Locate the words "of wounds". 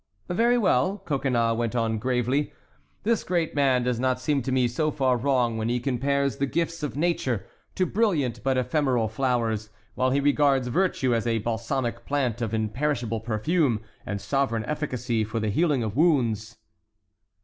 15.83-16.57